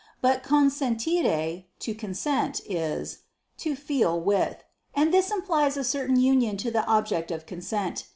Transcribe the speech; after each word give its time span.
But 0.19 0.41
consentire 0.41 1.65
(to 1.77 1.93
consent) 1.93 2.59
is 2.67 3.19
"to 3.59 3.75
feel 3.75 4.19
with," 4.19 4.63
and 4.95 5.13
this 5.13 5.29
implies 5.29 5.77
a 5.77 5.83
certain 5.83 6.15
union 6.15 6.57
to 6.57 6.71
the 6.71 6.83
object 6.87 7.29
of 7.29 7.45
consent. 7.45 8.05